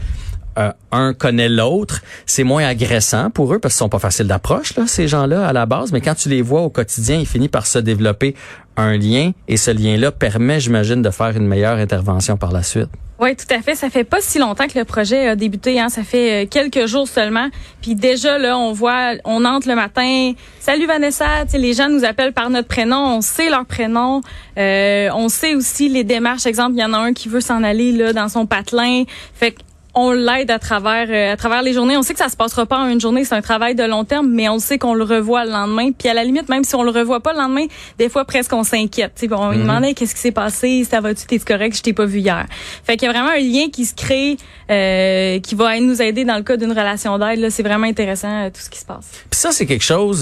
euh, 0.57 0.72
un 0.92 1.13
connaît 1.13 1.50
l'autre, 1.50 2.01
c'est 2.25 2.44
moins 2.44 2.66
agressant 2.66 3.30
pour 3.30 3.54
eux 3.54 3.60
parce 3.60 3.75
qu'ils 3.75 3.80
sont 3.80 3.90
pas 3.90 4.00
faciles 4.00 4.28
d'approche 4.28 4.75
là, 4.75 4.88
ces 4.88 5.07
gens-là 5.07 5.48
à 5.48 5.54
la 5.54 5.66
base, 5.66 5.92
mais 5.92 6.01
quand 6.01 6.16
tu 6.16 6.30
les 6.30 6.42
vois 6.42 6.62
au 6.62 6.69
quotidien, 6.69 7.18
il 7.18 7.28
finit 7.28 7.50
par 7.50 7.68
se 7.68 7.80
développer 7.80 8.36
un 8.78 8.98
lien 8.98 9.31
et 9.48 9.57
ce 9.57 9.72
lien-là 9.72 10.12
permet, 10.12 10.60
j'imagine, 10.60 11.01
de 11.01 11.10
faire 11.10 11.36
une 11.36 11.48
meilleure 11.48 11.78
intervention 11.78 12.38
par 12.38 12.51
la 12.51 12.63
suite. 12.63 12.90
Oui, 13.19 13.36
tout 13.36 13.54
à 13.54 13.62
fait. 13.62 13.75
Ça 13.75 13.90
fait 13.90 14.06
pas 14.06 14.22
si 14.22 14.40
longtemps 14.40 14.68
que 14.68 14.80
le 14.80 14.86
projet 14.86 15.28
a 15.28 15.36
débuté. 15.36 15.78
Hein. 15.78 15.90
Ça 15.90 16.04
fait 16.04 16.46
euh, 16.46 16.48
quelques 16.50 16.86
jours 16.86 17.06
seulement. 17.06 17.50
Puis 17.81 17.94
déjà, 17.94 18.38
là, 18.38 18.57
on 18.57 18.72
voit, 18.72 19.16
on 19.25 19.44
entre 19.44 19.68
le 19.68 19.75
matin. 19.75 20.31
Salut 20.62 20.86
Vanessa. 20.86 21.44
les 21.54 21.74
gens 21.74 21.90
nous 21.90 22.06
appellent 22.06 22.31
par 22.31 22.50
notre 22.50 22.69
prénom. 22.69 23.18
On 23.18 23.22
sait 23.22 23.50
leur 23.50 23.66
prénom. 23.66 24.22
Euh, 24.57 25.10
on 25.13 25.28
sait 25.28 25.54
aussi 25.54 25.90
les 25.90 26.06
démarches. 26.06 26.45
Exemple, 26.45 26.75
il 26.75 26.80
y 26.80 26.84
en 26.84 26.94
a 26.94 26.98
un 26.98 27.12
qui 27.12 27.28
veut 27.28 27.42
s'en 27.42 27.62
aller 27.62 27.92
là 27.92 28.13
dans 28.13 28.30
son 28.30 28.45
patelin. 28.45 29.04
Fait 29.34 29.54
on 30.00 30.12
l'aide 30.12 30.50
à 30.51 30.60
travers 30.60 31.07
euh, 31.10 31.34
à 31.34 31.38
travers 31.38 31.62
les 31.62 31.74
journées. 31.74 31.98
On 31.98 32.01
sait 32.01 32.13
que 32.13 32.19
ça 32.19 32.30
se 32.30 32.38
passera 32.38 32.66
pas 32.66 32.80
en 32.80 32.88
une 32.88 33.01
journée, 33.01 33.25
c'est 33.25 33.36
un 33.36 33.42
travail 33.42 33.75
de 33.75 33.84
long 33.84 34.06
terme, 34.06 34.30
mais 34.30 34.48
on 34.50 34.60
sait 34.60 34.78
qu'on 34.78 34.94
le 34.94 35.04
revoit 35.04 35.46
le 35.46 35.51
lendemain. 35.51 35.92
Puis 35.92 36.07
à 36.07 36.13
la 36.13 36.24
limite, 36.24 36.50
même 36.50 36.63
si 36.63 36.75
on 36.75 36.84
le 36.84 36.92
revoit 36.92 37.19
pas 37.19 37.34
le 37.34 37.40
lendemain, 37.40 37.66
des 37.98 38.10
fois 38.10 38.25
presque 38.25 38.54
on 38.54 38.63
s'inquiète. 38.63 39.25
Bon, 39.30 39.38
on 39.38 39.52
lui 39.52 39.57
mhm. 39.57 39.64
demandait 39.64 39.94
qu'est-ce 39.94 40.16
qui 40.16 40.21
s'est 40.21 40.31
passé, 40.31 40.85
ça 40.90 41.02
va-tu, 41.02 41.26
t'es 41.26 41.40
correct, 41.40 41.76
je 41.76 41.81
t'ai 41.81 41.94
pas 41.94 42.06
vu 42.06 42.19
hier. 42.19 42.45
Fait 42.83 42.97
qu'il 42.97 43.07
y 43.07 43.09
a 43.09 43.14
vraiment 43.14 43.31
un 43.31 43.40
lien 43.40 43.69
qui 43.71 43.85
se 43.85 43.94
crée, 43.94 44.38
euh, 44.71 45.40
qui 45.40 45.56
va 45.56 45.80
nous 45.80 46.02
aider 46.02 46.26
dans 46.26 46.38
le 46.38 46.44
cas 46.44 46.57
d'une 46.57 46.71
relation 46.71 47.18
d'aide. 47.18 47.40
Là, 47.40 47.50
c'est 47.50 47.64
vraiment 47.64 47.88
intéressant 47.88 48.45
euh, 48.45 48.50
tout 48.50 48.62
ce 48.62 48.69
qui 48.69 48.80
se 48.80 48.85
passe. 48.85 49.09
Puis 49.30 49.40
ça, 49.40 49.52
c'est 49.52 49.66
quelque 49.66 49.83
chose. 49.83 50.21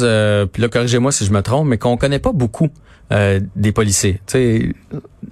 puis 0.52 0.62
là, 0.62 0.70
corrigez-moi 0.70 1.12
si 1.12 1.26
je 1.26 1.32
me 1.32 1.42
trompe, 1.42 1.68
mais 1.68 1.78
qu'on 1.78 1.98
connaît 1.98 2.20
pas 2.20 2.32
beaucoup. 2.32 2.70
Euh, 3.14 3.40
des 3.56 3.72
policiers. 3.72 4.20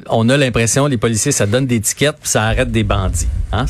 on 0.08 0.30
a 0.30 0.38
l'impression 0.38 0.88
les 0.88 0.96
policiers 0.96 1.34
ça 1.34 1.46
donne 1.46 1.66
des 1.66 1.76
étiquettes 1.76 2.16
puis 2.22 2.30
ça 2.30 2.44
arrête 2.44 2.72
des 2.72 2.86
bandits. 2.86 3.28
Hein? 3.52 3.66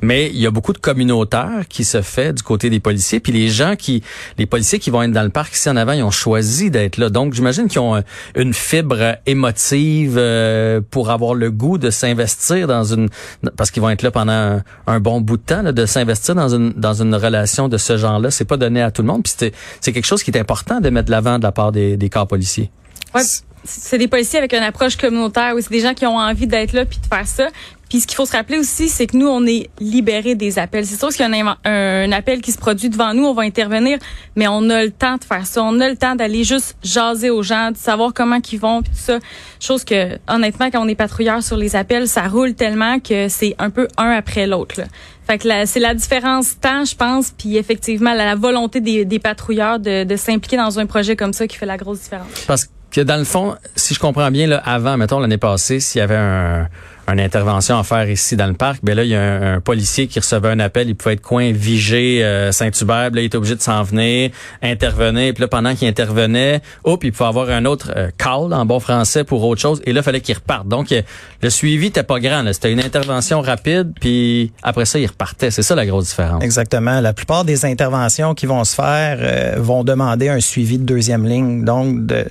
Mais 0.00 0.28
il 0.28 0.38
y 0.38 0.46
a 0.46 0.52
beaucoup 0.52 0.72
de 0.72 0.78
communautaires 0.78 1.64
qui 1.68 1.82
se 1.82 2.02
fait 2.02 2.32
du 2.32 2.44
côté 2.44 2.70
des 2.70 2.78
policiers. 2.78 3.18
Puis 3.18 3.32
les 3.32 3.48
gens 3.48 3.74
qui, 3.74 4.04
les 4.38 4.46
policiers 4.46 4.78
qui 4.78 4.90
vont 4.90 5.02
être 5.02 5.10
dans 5.10 5.24
le 5.24 5.30
parc 5.30 5.56
ici 5.56 5.68
en 5.68 5.76
avant, 5.76 5.90
ils 5.90 6.04
ont 6.04 6.12
choisi 6.12 6.70
d'être 6.70 6.98
là. 6.98 7.10
Donc 7.10 7.34
j'imagine 7.34 7.66
qu'ils 7.66 7.80
ont 7.80 8.00
une 8.36 8.54
fibre 8.54 9.16
émotive 9.26 10.14
euh, 10.18 10.80
pour 10.88 11.10
avoir 11.10 11.34
le 11.34 11.50
goût 11.50 11.78
de 11.78 11.90
s'investir 11.90 12.68
dans 12.68 12.84
une, 12.84 13.08
parce 13.56 13.72
qu'ils 13.72 13.82
vont 13.82 13.90
être 13.90 14.02
là 14.02 14.12
pendant 14.12 14.60
un, 14.86 15.00
bon 15.00 15.20
bout 15.20 15.36
de 15.36 15.42
temps, 15.42 15.62
là, 15.62 15.72
de 15.72 15.84
s'investir 15.84 16.36
dans 16.36 16.54
une 16.54 16.72
dans 16.74 17.02
une 17.02 17.16
relation 17.16 17.68
de 17.68 17.76
ce 17.76 17.96
genre-là. 17.96 18.30
C'est 18.30 18.44
pas 18.44 18.56
donné 18.56 18.82
à 18.82 18.92
tout 18.92 19.02
le 19.02 19.08
monde. 19.08 19.24
Puis 19.24 19.34
c'est, 19.36 19.52
c'est 19.80 19.92
quelque 19.92 20.06
chose 20.06 20.22
qui 20.22 20.30
est 20.30 20.38
important 20.38 20.80
de 20.80 20.90
mettre 20.90 21.06
de 21.06 21.10
l'avant 21.10 21.40
de 21.40 21.42
la 21.42 21.50
part 21.50 21.72
des, 21.72 21.96
des 21.96 22.08
corps 22.08 22.28
policiers. 22.28 22.70
Ouais, 23.14 23.22
c'est 23.66 23.98
des 23.98 24.08
policiers 24.08 24.38
avec 24.38 24.52
une 24.52 24.62
approche 24.62 24.96
communautaire. 24.96 25.52
Oui, 25.54 25.62
c'est 25.62 25.72
des 25.72 25.80
gens 25.80 25.94
qui 25.94 26.06
ont 26.06 26.18
envie 26.18 26.46
d'être 26.46 26.72
là 26.72 26.84
puis 26.84 26.98
de 26.98 27.06
faire 27.06 27.26
ça. 27.26 27.48
Puis 27.88 28.00
ce 28.00 28.06
qu'il 28.06 28.16
faut 28.16 28.26
se 28.26 28.32
rappeler 28.32 28.58
aussi, 28.58 28.88
c'est 28.88 29.06
que 29.06 29.16
nous, 29.16 29.28
on 29.28 29.46
est 29.46 29.70
libérés 29.78 30.34
des 30.34 30.58
appels. 30.58 30.84
C'est 30.86 30.98
sûr 30.98 31.08
qu'il 31.08 31.20
y 31.20 31.40
a 31.40 31.56
un, 31.64 32.12
appel 32.12 32.40
qui 32.40 32.50
se 32.50 32.58
produit 32.58 32.88
devant 32.88 33.14
nous, 33.14 33.24
on 33.24 33.34
va 33.34 33.42
intervenir, 33.42 33.98
mais 34.34 34.48
on 34.48 34.68
a 34.70 34.82
le 34.82 34.90
temps 34.90 35.16
de 35.16 35.24
faire 35.24 35.46
ça. 35.46 35.62
On 35.62 35.78
a 35.78 35.88
le 35.88 35.96
temps 35.96 36.16
d'aller 36.16 36.42
juste 36.42 36.76
jaser 36.82 37.30
aux 37.30 37.42
gens, 37.42 37.70
de 37.70 37.76
savoir 37.76 38.12
comment 38.12 38.38
ils 38.52 38.58
vont, 38.58 38.82
puis 38.82 38.90
tout 38.90 38.98
ça. 38.98 39.18
Chose 39.60 39.84
que, 39.84 40.18
honnêtement, 40.28 40.70
quand 40.70 40.84
on 40.84 40.88
est 40.88 40.96
patrouilleur 40.96 41.44
sur 41.44 41.56
les 41.56 41.76
appels, 41.76 42.08
ça 42.08 42.26
roule 42.26 42.54
tellement 42.54 42.98
que 42.98 43.28
c'est 43.28 43.54
un 43.58 43.70
peu 43.70 43.86
un 43.98 44.10
après 44.10 44.48
l'autre. 44.48 44.80
Fait 45.28 45.38
que 45.38 45.48
c'est 45.66 45.80
la 45.80 45.94
différence 45.94 46.58
temps, 46.58 46.84
je 46.84 46.94
pense, 46.96 47.30
puis 47.30 47.56
effectivement 47.56 48.14
la, 48.14 48.34
volonté 48.34 48.80
des, 48.80 49.04
des 49.04 49.18
patrouilleurs 49.18 49.78
de, 49.78 50.04
de 50.04 50.16
s'impliquer 50.16 50.56
dans 50.56 50.78
un 50.78 50.86
projet 50.86 51.16
comme 51.16 51.32
ça 51.32 51.46
qui 51.46 51.56
fait 51.56 51.66
la 51.66 51.76
grosse 51.76 52.00
différence. 52.00 52.28
Parce 52.46 52.68
que 52.96 53.02
dans 53.02 53.18
le 53.18 53.24
fond, 53.24 53.56
si 53.74 53.92
je 53.92 54.00
comprends 54.00 54.30
bien, 54.30 54.46
là, 54.46 54.56
avant, 54.64 54.96
mettons 54.96 55.20
l'année 55.20 55.36
passée, 55.36 55.80
s'il 55.80 55.98
y 55.98 56.02
avait 56.02 56.16
un, 56.16 56.66
une 57.12 57.20
intervention 57.20 57.78
à 57.78 57.84
faire 57.84 58.08
ici 58.08 58.36
dans 58.36 58.46
le 58.46 58.54
parc, 58.54 58.80
ben 58.82 58.96
là, 58.96 59.04
il 59.04 59.10
y 59.10 59.14
a 59.14 59.54
un, 59.54 59.60
policier 59.60 60.06
qui 60.06 60.18
recevait 60.18 60.48
un 60.48 60.60
appel, 60.60 60.88
il 60.88 60.94
pouvait 60.94 61.12
être 61.12 61.20
coin 61.20 61.52
Vigé, 61.52 62.24
euh, 62.24 62.52
Saint-Hubert, 62.52 63.10
là, 63.10 63.20
il 63.20 63.26
était 63.26 63.36
obligé 63.36 63.54
de 63.54 63.60
s'en 63.60 63.82
venir, 63.82 64.30
intervenir, 64.62 65.34
puis 65.34 65.42
là, 65.42 65.48
pendant 65.48 65.74
qu'il 65.74 65.86
intervenait, 65.88 66.62
hop, 66.84 67.04
il 67.04 67.12
pouvait 67.12 67.28
avoir 67.28 67.50
un 67.50 67.66
autre 67.66 67.92
euh, 67.94 68.08
call 68.16 68.54
en 68.54 68.64
bon 68.64 68.80
français 68.80 69.24
pour 69.24 69.44
autre 69.44 69.60
chose, 69.60 69.82
et 69.84 69.92
là, 69.92 70.00
il 70.00 70.02
fallait 70.02 70.22
qu'il 70.22 70.34
reparte. 70.34 70.66
Donc, 70.66 70.94
le 71.42 71.50
suivi 71.50 71.86
n'était 71.86 72.02
pas 72.02 72.18
grand, 72.18 72.42
c'était 72.50 72.72
une 72.72 72.80
intervention 72.80 73.42
rapide, 73.42 73.92
puis 74.00 74.52
après 74.62 74.86
ça, 74.86 74.98
il 74.98 75.06
repartait. 75.06 75.50
C'est 75.50 75.62
ça 75.62 75.74
la 75.74 75.84
grosse 75.84 76.06
différence. 76.06 76.42
Exactement. 76.42 77.00
La 77.02 77.12
plupart 77.12 77.44
des 77.44 77.66
interventions 77.66 78.34
qui 78.34 78.46
vont 78.46 78.64
se 78.64 78.74
faire 78.74 79.18
euh, 79.20 79.56
vont 79.58 79.84
demander 79.84 80.30
un 80.30 80.40
suivi 80.40 80.78
de 80.78 80.84
deuxième 80.84 81.26
ligne, 81.26 81.62
donc 81.62 82.06
de 82.06 82.24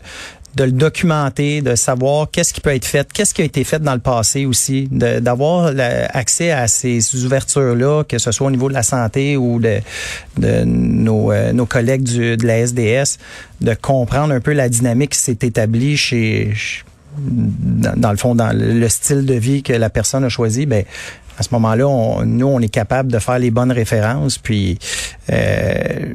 de 0.56 0.64
le 0.64 0.72
documenter, 0.72 1.62
de 1.62 1.76
savoir 1.76 2.30
qu'est-ce 2.32 2.54
qui 2.54 2.62
peut 2.62 2.74
être 2.74 2.86
fait, 2.86 3.12
qu'est-ce 3.12 3.34
qui 3.34 3.42
a 3.42 3.46
été 3.46 3.64
fait 3.64 3.80
dans 3.82 3.94
le 3.94 4.00
passé 4.00 4.46
aussi, 4.46 4.88
d'avoir 4.90 5.72
accès 6.10 6.52
à 6.52 6.68
ces 6.68 7.26
ouvertures-là, 7.26 8.04
que 8.04 8.18
ce 8.18 8.32
soit 8.32 8.48
au 8.48 8.52
niveau 8.52 8.70
de 8.70 8.74
la 8.74 8.84
santé 8.84 9.36
ou 9.36 9.60
de, 9.60 9.80
de 10.38 10.64
nos, 10.64 11.32
euh, 11.32 11.52
nos 11.52 11.66
collègues 11.66 12.04
du, 12.04 12.38
de 12.38 12.48
la 12.48 12.60
SDS, 12.60 13.18
de 13.62 13.74
comprendre 13.74 14.34
un 14.34 14.40
peu 14.40 14.54
la 14.54 14.70
dynamique 14.70 15.12
qui 15.12 15.20
s'est 15.20 15.40
établie 15.42 15.98
chez, 15.98 16.54
dans, 17.18 18.12
le 18.12 18.18
fond, 18.18 18.36
dans 18.36 18.52
le 18.54 18.88
style 18.90 19.26
de 19.26 19.34
vie 19.34 19.64
que 19.64 19.74
la 19.74 19.90
personne 19.90 20.24
a 20.24 20.30
choisi, 20.30 20.66
ben 20.66 20.84
à 21.38 21.44
ce 21.44 21.50
moment-là, 21.54 21.88
on, 21.88 22.26
nous, 22.26 22.48
on 22.48 22.60
est 22.60 22.70
capable 22.70 23.12
de 23.12 23.20
faire 23.20 23.40
les 23.40 23.52
bonnes 23.52 23.72
références. 23.72 24.38
Puis, 24.38 24.80
euh, 25.32 26.14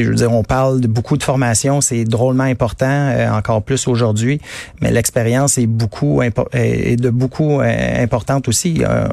je 0.00 0.08
veux 0.08 0.14
dire, 0.14 0.32
on 0.32 0.42
parle 0.42 0.80
de 0.80 0.86
beaucoup 0.86 1.16
de 1.16 1.22
formation, 1.22 1.80
c'est 1.80 2.04
drôlement 2.04 2.44
important, 2.44 2.86
euh, 2.88 3.30
encore 3.30 3.62
plus 3.62 3.86
aujourd'hui. 3.88 4.40
Mais 4.80 4.90
l'expérience 4.90 5.58
est 5.58 5.66
beaucoup 5.66 6.22
est 6.22 6.96
de 6.96 7.10
beaucoup 7.10 7.60
euh, 7.60 8.02
importante 8.02 8.48
aussi. 8.48 8.82
Euh, 8.86 9.08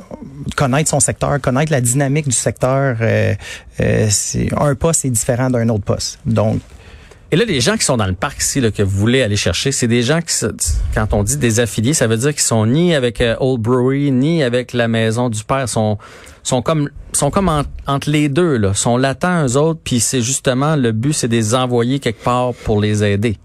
connaître 0.55 0.89
son 0.89 0.99
secteur, 0.99 1.41
connaître 1.41 1.71
la 1.71 1.81
dynamique 1.81 2.27
du 2.27 2.35
secteur, 2.35 2.97
c'est 4.09 4.49
un 4.57 4.75
poste 4.75 5.05
est 5.05 5.09
différent 5.09 5.49
d'un 5.49 5.69
autre 5.69 5.83
poste. 5.83 6.19
Donc 6.25 6.59
et 7.31 7.35
là, 7.35 7.45
les 7.45 7.61
gens 7.61 7.77
qui 7.77 7.85
sont 7.85 7.97
dans 7.97 8.07
le 8.07 8.13
parc 8.13 8.41
ici, 8.41 8.59
là, 8.59 8.71
que 8.71 8.81
vous 8.81 8.97
voulez 8.97 9.21
aller 9.21 9.35
chercher, 9.35 9.71
c'est 9.71 9.87
des 9.87 10.01
gens 10.01 10.19
qui, 10.21 10.33
quand 10.95 11.13
on 11.13 11.23
dit 11.23 11.37
des 11.37 11.59
affiliés, 11.59 11.93
ça 11.93 12.07
veut 12.07 12.17
dire 12.17 12.31
qu'ils 12.31 12.41
sont 12.41 12.65
ni 12.65 12.95
avec 12.95 13.21
euh, 13.21 13.35
Old 13.39 13.61
Brewery, 13.61 14.11
ni 14.11 14.41
avec 14.41 14.73
la 14.73 14.87
maison 14.87 15.29
du 15.29 15.43
père, 15.43 15.69
sont 15.69 15.99
sont 16.41 16.63
comme 16.63 16.89
sont 17.13 17.29
comme 17.29 17.49
entre 17.85 18.09
les 18.09 18.29
deux, 18.29 18.57
là, 18.57 18.73
sont 18.73 18.97
latents 18.97 19.45
eux 19.45 19.57
autres, 19.57 19.79
puis 19.83 19.99
c'est 19.99 20.21
justement 20.21 20.75
le 20.75 20.91
but, 20.91 21.13
c'est 21.13 21.27
de 21.27 21.35
les 21.35 21.53
envoyer 21.53 21.99
quelque 21.99 22.23
part 22.23 22.53
pour 22.53 22.81
les 22.81 23.03
aider. 23.03 23.37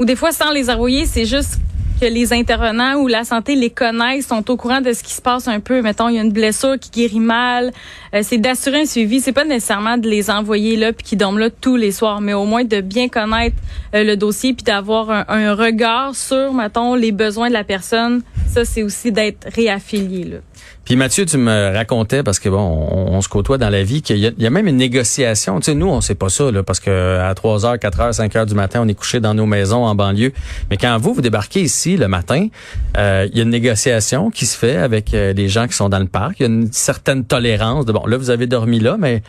Ou 0.00 0.04
des 0.04 0.16
fois, 0.16 0.32
sans 0.32 0.50
les 0.50 0.68
envoyer, 0.68 1.06
c'est 1.06 1.24
juste 1.26 1.58
que 2.00 2.06
les 2.06 2.32
intervenants 2.32 2.96
ou 2.96 3.08
la 3.08 3.24
santé 3.24 3.54
les 3.54 3.70
connaissent, 3.70 4.28
sont 4.28 4.50
au 4.50 4.56
courant 4.56 4.80
de 4.80 4.92
ce 4.92 5.02
qui 5.02 5.12
se 5.12 5.22
passe 5.22 5.48
un 5.48 5.60
peu. 5.60 5.82
Mettons, 5.82 6.08
il 6.08 6.16
y 6.16 6.18
a 6.18 6.22
une 6.22 6.32
blessure 6.32 6.78
qui 6.78 6.90
guérit 6.90 7.20
mal. 7.20 7.72
Euh, 8.14 8.20
c'est 8.22 8.38
d'assurer 8.38 8.82
un 8.82 8.86
suivi. 8.86 9.20
C'est 9.20 9.32
pas 9.32 9.44
nécessairement 9.44 9.98
de 9.98 10.08
les 10.08 10.30
envoyer 10.30 10.76
là 10.76 10.92
puis 10.92 11.04
qui 11.04 11.16
dorment 11.16 11.38
là 11.38 11.50
tous 11.50 11.76
les 11.76 11.92
soirs, 11.92 12.20
mais 12.20 12.34
au 12.34 12.44
moins 12.44 12.64
de 12.64 12.80
bien 12.80 13.08
connaître 13.08 13.56
euh, 13.94 14.04
le 14.04 14.16
dossier 14.16 14.54
puis 14.54 14.64
d'avoir 14.64 15.10
un, 15.10 15.24
un, 15.28 15.54
regard 15.54 16.14
sur, 16.14 16.52
mettons, 16.54 16.94
les 16.94 17.12
besoins 17.12 17.48
de 17.48 17.54
la 17.54 17.64
personne. 17.64 18.22
Ça, 18.46 18.64
c'est 18.64 18.82
aussi 18.82 19.12
d'être 19.12 19.48
réaffilié 19.54 20.24
là. 20.24 20.36
Puis 20.84 20.96
Mathieu, 20.96 21.26
tu 21.26 21.36
me 21.36 21.74
racontais, 21.74 22.22
parce 22.22 22.38
que 22.38 22.48
bon, 22.48 22.58
on, 22.58 23.20
se 23.20 23.28
côtoie 23.28 23.58
dans 23.58 23.68
la 23.68 23.82
vie, 23.82 24.00
qu'il 24.00 24.18
y, 24.18 24.46
a 24.46 24.50
même 24.50 24.66
une 24.66 24.76
négociation. 24.76 25.60
Tu 25.60 25.66
sais, 25.66 25.74
nous, 25.74 25.88
on 25.88 26.00
sait 26.00 26.14
pas 26.14 26.30
ça, 26.30 26.50
là, 26.50 26.62
parce 26.62 26.80
que 26.80 27.18
à 27.18 27.34
3 27.34 27.58
h, 27.58 27.78
4 27.78 27.98
h, 27.98 28.12
5 28.12 28.34
h 28.34 28.46
du 28.46 28.54
matin, 28.54 28.80
on 28.82 28.88
est 28.88 28.94
couché 28.94 29.20
dans 29.20 29.34
nos 29.34 29.44
maisons 29.44 29.84
en 29.84 29.94
banlieue. 29.94 30.32
Mais 30.70 30.76
quand 30.76 30.96
vous, 30.98 31.12
vous 31.12 31.20
débarquez 31.20 31.60
ici 31.60 31.96
le 31.96 32.08
matin, 32.08 32.48
euh, 32.96 33.28
il 33.30 33.36
y 33.36 33.40
a 33.40 33.42
une 33.42 33.50
négociation 33.50 34.30
qui 34.30 34.46
se 34.46 34.56
fait 34.56 34.76
avec 34.76 35.12
euh, 35.12 35.32
les 35.34 35.48
gens 35.48 35.66
qui 35.66 35.74
sont 35.74 35.88
dans 35.88 35.98
le 35.98 36.06
parc. 36.06 36.40
Il 36.40 36.42
y 36.44 36.46
a 36.46 36.48
une 36.48 36.72
certaine 36.72 37.24
tolérance 37.24 37.84
de, 37.84 37.92
bon, 37.92 38.06
là, 38.06 38.16
vous 38.16 38.30
avez 38.30 38.46
dormi 38.46 38.80
là, 38.80 38.96
mais 38.98 39.22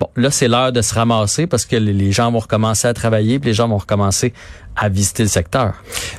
Bon, 0.00 0.08
là, 0.16 0.30
c'est 0.32 0.48
l'heure 0.48 0.72
de 0.72 0.82
se 0.82 0.92
ramasser 0.92 1.46
parce 1.46 1.66
que 1.66 1.76
les 1.76 2.10
gens 2.10 2.32
vont 2.32 2.40
recommencer 2.40 2.88
à 2.88 2.94
travailler, 2.94 3.38
puis 3.38 3.50
les 3.50 3.54
gens 3.54 3.68
vont 3.68 3.78
recommencer 3.78 4.32
à 4.76 4.88
visiter 4.88 5.22
le 5.22 5.28
secteur. 5.28 5.74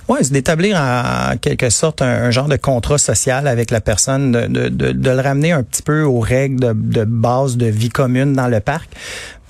Oui, 0.08 0.20
c'est 0.22 0.32
d'établir 0.32 0.78
en 0.78 1.38
quelque 1.38 1.70
sorte 1.70 2.02
un, 2.02 2.32
genre 2.32 2.48
de 2.48 2.56
contrat 2.56 2.98
social 2.98 3.48
avec 3.48 3.72
la 3.72 3.82
personne, 3.82 4.32
de, 4.32 4.48
de, 4.48 4.92
de, 4.92 5.10
le 5.10 5.20
ramener 5.20 5.52
un 5.52 5.64
petit 5.64 5.82
peu 5.82 6.04
aux 6.04 6.20
règles 6.20 6.60
de, 6.60 6.74
de 6.74 7.04
base 7.04 7.58
de 7.58 7.66
vie 7.66 7.90
commune 7.90 8.34
dans 8.34 8.48
le 8.48 8.60
parc. 8.60 8.90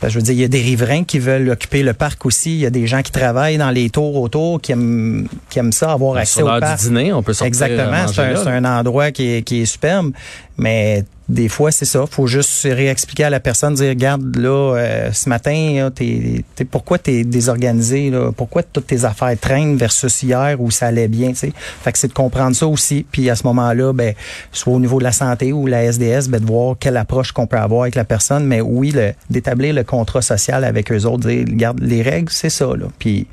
je 0.01 0.15
veux 0.15 0.21
dire, 0.21 0.33
il 0.33 0.41
y 0.41 0.43
a 0.43 0.47
des 0.47 0.61
riverains 0.61 1.03
qui 1.03 1.19
veulent 1.19 1.49
occuper 1.49 1.83
le 1.83 1.93
parc 1.93 2.25
aussi. 2.25 2.55
Il 2.55 2.59
y 2.59 2.65
a 2.65 2.71
des 2.71 2.87
gens 2.87 3.01
qui 3.01 3.11
travaillent 3.11 3.57
dans 3.57 3.71
les 3.71 3.89
tours 3.89 4.15
autour 4.15 4.59
qui 4.59 4.71
aiment, 4.71 5.27
qui 5.49 5.59
aiment 5.59 5.71
ça, 5.71 5.91
avoir 5.91 6.17
accès 6.17 6.41
au 6.41 6.47
parc. 6.47 6.81
du 6.81 6.87
dîner, 6.87 7.13
on 7.13 7.21
peut 7.21 7.33
sortir 7.33 7.47
Exactement, 7.47 8.07
c'est 8.07 8.49
un, 8.49 8.65
un, 8.65 8.79
endroit 8.79 9.11
qui 9.11 9.35
est, 9.35 9.41
qui 9.43 9.61
est 9.61 9.65
superbe. 9.65 10.11
Mais 10.57 11.03
des 11.27 11.49
fois, 11.49 11.71
c'est 11.71 11.85
ça. 11.85 12.05
faut 12.05 12.27
juste 12.27 12.63
réexpliquer 12.63 13.23
à 13.23 13.29
la 13.29 13.39
personne, 13.39 13.73
dire, 13.73 13.89
regarde, 13.89 14.35
là, 14.35 14.75
euh, 14.75 15.11
ce 15.11 15.27
matin, 15.27 15.89
t'es, 15.93 16.43
t'es, 16.55 16.65
pourquoi 16.65 16.99
t'es 16.99 17.23
désorganisé? 17.23 18.11
Là? 18.11 18.31
Pourquoi 18.31 18.61
toutes 18.61 18.85
affaires 19.03 19.37
traînent 19.39 19.75
versus 19.75 20.23
hier 20.23 20.55
où 20.59 20.71
ça 20.71 20.87
allait 20.87 21.09
bien? 21.09 21.33
T'sais? 21.33 21.51
Fait 21.81 21.91
que 21.91 21.97
c'est 21.97 22.07
de 22.07 22.13
comprendre 22.13 22.55
ça 22.55 22.67
aussi. 22.67 23.05
Puis 23.11 23.29
à 23.29 23.35
ce 23.35 23.43
moment-là, 23.47 23.91
ben, 23.91 24.13
soit 24.51 24.73
au 24.73 24.79
niveau 24.79 24.99
de 24.99 25.03
la 25.03 25.11
santé 25.11 25.51
ou 25.51 25.67
la 25.67 25.83
SDS, 25.83 26.29
ben, 26.29 26.39
de 26.39 26.45
voir 26.45 26.75
quelle 26.79 26.97
approche 26.97 27.31
qu'on 27.31 27.47
peut 27.47 27.57
avoir 27.57 27.81
avec 27.81 27.95
la 27.95 28.05
personne. 28.05 28.45
Mais 28.45 28.61
oui, 28.61 28.95
d'établir 29.29 29.73
le 29.73 29.83
contrat 29.83 30.21
social 30.21 30.63
avec 30.63 30.91
eux 30.91 31.03
autres, 31.05 31.27
dire, 31.27 31.45
regarde, 31.49 31.79
les 31.81 32.01
règles, 32.01 32.31
c'est 32.31 32.49
ça. 32.49 32.67
Là. 32.67 32.85
Puis 32.99 33.27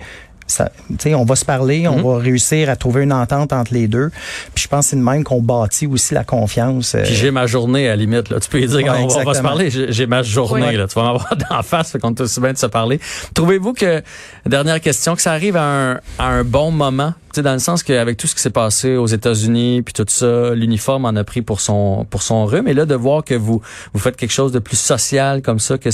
ça, 0.53 0.71
on 1.07 1.25
va 1.25 1.37
se 1.37 1.45
parler, 1.45 1.89
on 1.89 1.97
mhm. 1.97 2.03
va 2.03 2.19
réussir 2.19 2.71
à 2.71 2.77
trouver 2.77 3.03
une 3.03 3.13
entente 3.13 3.53
entre 3.53 3.75
les 3.75 3.89
deux. 3.89 4.11
Puis 4.55 4.65
je 4.65 4.69
pense 4.69 4.87
que 4.87 4.91
c'est 4.91 4.97
de 4.97 5.03
même 5.03 5.25
qu'on 5.25 5.43
bâtit 5.43 5.87
aussi 5.87 6.15
la 6.15 6.25
confiance. 6.25 6.95
Euh. 6.95 7.03
Puis 7.03 7.15
j'ai 7.15 7.31
ma 7.31 7.47
journée 7.47 7.87
à 7.87 7.91
la 7.91 7.97
limite. 7.97 8.31
Là. 8.31 8.41
Tu 8.41 8.49
peux 8.49 8.61
dire 8.61 8.83
qu'on 8.83 9.05
on 9.05 9.25
va 9.25 9.35
se 9.35 9.43
parler. 9.43 9.71
J'ai 9.71 10.07
ma 10.07 10.23
journée. 10.23 10.77
Là. 10.77 10.87
Tu 10.87 10.95
vas 10.95 11.05
m'avoir 11.05 11.35
d'en 11.51 11.63
face, 11.63 11.93
fait 11.93 11.99
qu'on 11.99 12.15
est 12.15 12.21
aussi 12.21 12.41
bien 12.41 12.53
de 12.53 12.59
se 12.59 12.67
parler. 12.67 13.01
Trouvez-vous 13.35 13.73
que, 13.73 14.03
dernière 14.47 14.81
question, 14.81 15.15
que 15.15 15.23
ça 15.23 15.33
arrive 15.33 15.57
à 15.57 15.65
un, 15.65 15.95
à 16.19 16.27
un 16.27 16.45
bon 16.45 16.71
moment? 16.71 17.15
sais, 17.35 17.43
dans 17.43 17.53
le 17.53 17.59
sens 17.59 17.83
qu'avec 17.83 18.17
tout 18.17 18.27
ce 18.27 18.35
qui 18.35 18.41
s'est 18.41 18.51
passé 18.51 18.97
aux 18.97 19.07
États-Unis, 19.07 19.83
puis 19.83 19.93
tout 19.95 20.05
ça, 20.09 20.55
l'uniforme 20.55 21.05
en 21.05 21.17
a 21.17 21.25
pris 21.25 21.43
pour 21.43 21.61
son 21.61 22.07
pour 22.09 22.23
son 22.23 22.45
rhume. 22.45 22.69
Et 22.69 22.75
là, 22.75 22.85
de 22.85 22.95
voir 22.95 23.25
que 23.25 23.35
vous 23.35 23.63
vous 23.93 24.01
faites 24.01 24.17
quelque 24.17 24.33
chose 24.33 24.53
de 24.53 24.59
plus 24.59 24.79
social 24.79 25.43
comme 25.43 25.59
ça, 25.59 25.79
que 25.79 25.91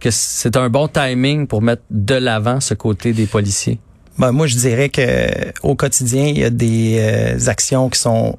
que 0.00 0.10
c'est 0.10 0.56
un 0.56 0.68
bon 0.68 0.88
timing 0.88 1.46
pour 1.46 1.62
mettre 1.62 1.82
de 1.90 2.14
l'avant 2.14 2.60
ce 2.60 2.74
côté 2.74 3.12
des 3.12 3.26
policiers. 3.26 3.78
Ben, 4.20 4.32
moi, 4.32 4.46
je 4.46 4.56
dirais 4.56 4.90
que 4.90 5.50
au 5.62 5.74
quotidien, 5.74 6.26
il 6.26 6.38
y 6.38 6.44
a 6.44 6.50
des 6.50 6.98
euh, 7.00 7.48
actions 7.48 7.88
qui 7.88 7.98
sont 7.98 8.36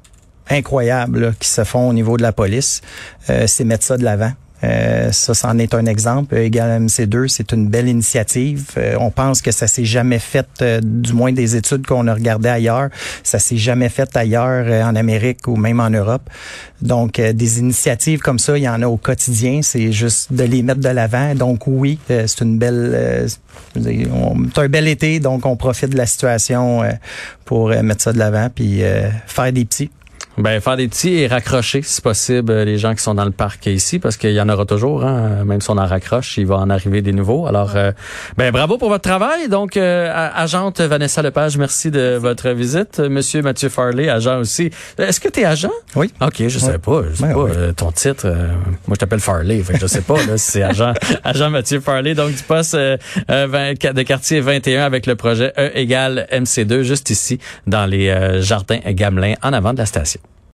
incroyables 0.48 1.34
qui 1.40 1.48
se 1.48 1.64
font 1.64 1.88
au 1.88 1.92
niveau 1.92 2.16
de 2.16 2.22
la 2.22 2.32
police. 2.32 2.82
Euh, 3.30 3.48
c'est 3.48 3.64
mettre 3.64 3.84
ça 3.84 3.96
de 3.96 4.04
l'avant. 4.04 4.30
Euh, 4.64 5.10
ça, 5.10 5.34
c'en 5.34 5.58
est 5.58 5.74
un 5.74 5.86
exemple. 5.86 6.36
Égal 6.36 6.82
MC2, 6.82 7.28
c'est 7.28 7.52
une 7.52 7.68
belle 7.68 7.88
initiative. 7.88 8.66
Euh, 8.76 8.96
on 9.00 9.10
pense 9.10 9.42
que 9.42 9.50
ça 9.50 9.66
s'est 9.66 9.84
jamais 9.84 10.18
fait, 10.18 10.46
euh, 10.60 10.80
du 10.82 11.12
moins 11.12 11.32
des 11.32 11.56
études 11.56 11.86
qu'on 11.86 12.06
a 12.06 12.14
regardées 12.14 12.48
ailleurs, 12.48 12.88
ça 13.22 13.38
s'est 13.38 13.56
jamais 13.56 13.88
fait 13.88 14.16
ailleurs 14.16 14.86
en 14.86 14.94
Amérique 14.94 15.48
ou 15.48 15.56
même 15.56 15.80
en 15.80 15.90
Europe. 15.90 16.28
Donc, 16.80 17.20
des 17.20 17.58
initiatives 17.58 18.20
comme 18.20 18.38
ça, 18.38 18.58
il 18.58 18.64
y 18.64 18.68
en 18.68 18.82
a 18.82 18.86
au 18.86 18.96
quotidien. 18.96 19.60
C'est 19.62 19.92
juste 19.92 20.32
de 20.32 20.44
les 20.44 20.62
mettre 20.62 20.80
de 20.80 20.88
l'avant. 20.88 21.34
Donc, 21.34 21.66
oui, 21.66 21.98
c'est 22.08 22.40
une 22.40 22.58
belle, 22.58 23.28
c'est 23.74 24.58
un 24.58 24.68
bel 24.68 24.88
été. 24.88 25.20
Donc, 25.20 25.46
on 25.46 25.56
profite 25.56 25.90
de 25.90 25.96
la 25.96 26.06
situation 26.06 26.82
pour 27.44 27.68
mettre 27.68 28.02
ça 28.02 28.12
de 28.12 28.18
l'avant 28.18 28.48
puis 28.52 28.82
faire 29.26 29.52
des 29.52 29.64
petits. 29.64 29.90
Ben 30.38 30.62
faire 30.62 30.78
des 30.78 30.88
petits 30.88 31.12
et 31.12 31.26
raccrocher 31.26 31.82
si 31.82 32.00
possible 32.00 32.52
euh, 32.52 32.64
les 32.64 32.78
gens 32.78 32.94
qui 32.94 33.02
sont 33.02 33.14
dans 33.14 33.26
le 33.26 33.32
parc 33.32 33.66
ici 33.66 33.98
parce 33.98 34.16
qu'il 34.16 34.32
y 34.32 34.40
en 34.40 34.48
aura 34.48 34.64
toujours 34.64 35.04
hein, 35.04 35.44
même 35.44 35.60
si 35.60 35.68
on 35.68 35.76
en 35.76 35.84
raccroche, 35.84 36.38
il 36.38 36.46
va 36.46 36.56
en 36.56 36.70
arriver 36.70 37.02
des 37.02 37.12
nouveaux. 37.12 37.46
Alors 37.46 37.72
euh, 37.76 37.92
ben 38.38 38.50
bravo 38.50 38.78
pour 38.78 38.88
votre 38.88 39.06
travail. 39.06 39.50
Donc 39.50 39.76
euh, 39.76 40.10
agente 40.34 40.80
Vanessa 40.80 41.20
Lepage, 41.20 41.58
merci 41.58 41.90
de 41.90 42.16
votre 42.18 42.48
visite. 42.50 42.98
Monsieur 42.98 43.42
Mathieu 43.42 43.68
Farley, 43.68 44.08
agent 44.08 44.38
aussi. 44.38 44.70
Est-ce 44.96 45.20
que 45.20 45.28
tu 45.28 45.40
es 45.40 45.44
agent? 45.44 45.70
Oui. 45.96 46.10
OK, 46.22 46.48
je 46.48 46.58
sais 46.58 46.78
pas, 46.78 47.02
je 47.10 47.16
sais 47.16 47.26
ben 47.26 47.34
pas 47.34 47.72
ton 47.74 47.92
titre. 47.92 48.26
moi 48.26 48.94
je 48.94 48.96
t'appelle 48.96 49.20
Farley, 49.20 49.62
fait 49.62 49.74
que 49.74 49.80
je 49.80 49.86
sais 49.86 50.00
pas 50.00 50.16
là, 50.16 50.38
si 50.38 50.52
c'est 50.52 50.62
agent 50.62 50.94
agent 51.24 51.50
Mathieu 51.50 51.80
Farley 51.80 52.14
donc 52.14 52.30
du 52.30 52.42
poste 52.42 52.74
de 52.74 54.02
quartier 54.02 54.40
21 54.40 54.82
avec 54.82 55.04
le 55.04 55.14
projet 55.14 55.52
E 55.58 55.72
égale 55.74 56.26
MC2 56.32 56.82
juste 56.82 57.10
ici 57.10 57.38
dans 57.66 57.84
les 57.84 58.40
jardins 58.40 58.80
Gamelin 58.86 59.34
en 59.42 59.52
avant 59.52 59.74
de 59.74 59.78
la 59.78 59.86
station. 59.86 60.21